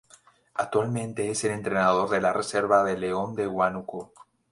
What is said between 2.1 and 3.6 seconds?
la reserva del León de